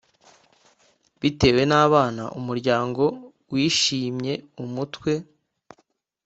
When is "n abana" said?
1.71-2.23